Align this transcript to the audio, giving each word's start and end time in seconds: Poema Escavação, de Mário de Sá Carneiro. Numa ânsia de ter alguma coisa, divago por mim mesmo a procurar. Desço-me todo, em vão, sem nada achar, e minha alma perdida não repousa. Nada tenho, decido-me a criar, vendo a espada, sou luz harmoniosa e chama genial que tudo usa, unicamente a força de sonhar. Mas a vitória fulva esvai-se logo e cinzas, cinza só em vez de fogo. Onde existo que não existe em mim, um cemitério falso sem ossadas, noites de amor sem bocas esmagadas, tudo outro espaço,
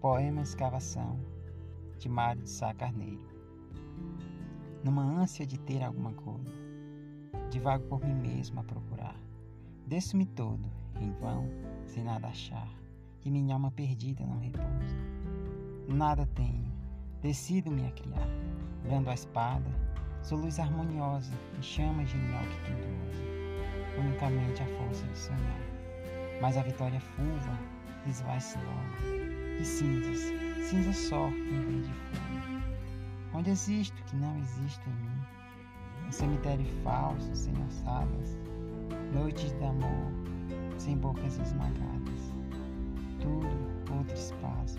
Poema 0.00 0.40
Escavação, 0.40 1.20
de 1.98 2.08
Mário 2.08 2.40
de 2.40 2.48
Sá 2.48 2.72
Carneiro. 2.72 3.20
Numa 4.82 5.02
ânsia 5.02 5.46
de 5.46 5.60
ter 5.60 5.82
alguma 5.82 6.14
coisa, 6.14 6.56
divago 7.50 7.84
por 7.84 8.02
mim 8.02 8.14
mesmo 8.14 8.60
a 8.60 8.64
procurar. 8.64 9.14
Desço-me 9.86 10.24
todo, 10.24 10.64
em 10.98 11.12
vão, 11.20 11.46
sem 11.84 12.02
nada 12.02 12.28
achar, 12.28 12.66
e 13.22 13.30
minha 13.30 13.54
alma 13.54 13.70
perdida 13.70 14.24
não 14.24 14.38
repousa. 14.38 14.96
Nada 15.86 16.26
tenho, 16.34 16.72
decido-me 17.20 17.86
a 17.86 17.90
criar, 17.92 18.28
vendo 18.82 19.10
a 19.10 19.12
espada, 19.12 19.68
sou 20.22 20.38
luz 20.38 20.58
harmoniosa 20.58 21.34
e 21.58 21.62
chama 21.62 22.06
genial 22.06 22.44
que 22.44 22.70
tudo 22.70 22.86
usa, 23.10 24.00
unicamente 24.00 24.62
a 24.62 24.66
força 24.78 25.06
de 25.06 25.18
sonhar. 25.18 25.60
Mas 26.40 26.56
a 26.56 26.62
vitória 26.62 27.00
fulva 27.00 27.58
esvai-se 28.06 28.56
logo 28.56 29.39
e 29.60 29.64
cinzas, 29.64 30.32
cinza 30.64 30.92
só 30.92 31.28
em 31.28 31.60
vez 31.60 31.86
de 31.86 31.92
fogo. 31.92 32.30
Onde 33.34 33.50
existo 33.50 34.02
que 34.04 34.16
não 34.16 34.38
existe 34.38 34.80
em 34.88 34.92
mim, 34.92 35.20
um 36.08 36.12
cemitério 36.12 36.64
falso 36.82 37.34
sem 37.34 37.52
ossadas, 37.64 38.38
noites 39.12 39.52
de 39.52 39.64
amor 39.64 40.12
sem 40.78 40.96
bocas 40.96 41.38
esmagadas, 41.38 42.32
tudo 43.20 43.94
outro 43.94 44.14
espaço, 44.14 44.78